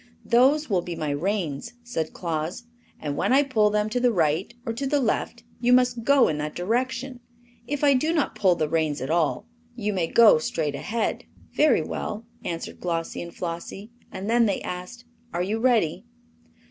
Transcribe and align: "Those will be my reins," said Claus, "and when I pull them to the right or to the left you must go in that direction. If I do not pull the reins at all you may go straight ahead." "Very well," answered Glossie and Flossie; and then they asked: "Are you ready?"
"Those 0.25 0.67
will 0.67 0.81
be 0.81 0.95
my 0.95 1.11
reins," 1.11 1.73
said 1.83 2.11
Claus, 2.11 2.63
"and 2.99 3.15
when 3.15 3.31
I 3.31 3.43
pull 3.43 3.69
them 3.69 3.87
to 3.91 3.99
the 3.99 4.11
right 4.11 4.51
or 4.65 4.73
to 4.73 4.87
the 4.87 4.99
left 4.99 5.43
you 5.59 5.71
must 5.73 6.03
go 6.03 6.27
in 6.27 6.39
that 6.39 6.55
direction. 6.55 7.19
If 7.67 7.83
I 7.83 7.93
do 7.93 8.11
not 8.11 8.33
pull 8.33 8.55
the 8.55 8.67
reins 8.67 8.99
at 8.99 9.11
all 9.11 9.45
you 9.75 9.93
may 9.93 10.07
go 10.07 10.39
straight 10.39 10.73
ahead." 10.73 11.25
"Very 11.53 11.83
well," 11.83 12.25
answered 12.43 12.79
Glossie 12.79 13.21
and 13.21 13.31
Flossie; 13.31 13.91
and 14.11 14.27
then 14.27 14.47
they 14.47 14.59
asked: 14.63 15.05
"Are 15.35 15.43
you 15.43 15.59
ready?" 15.59 16.03